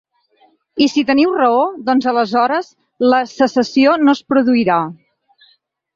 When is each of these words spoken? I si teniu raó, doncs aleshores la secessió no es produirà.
I 0.85 0.87
si 0.93 1.03
teniu 1.09 1.35
raó, 1.41 1.59
doncs 1.89 2.09
aleshores 2.13 2.71
la 3.15 3.21
secessió 3.35 3.97
no 4.07 4.19
es 4.19 4.27
produirà. 4.33 4.79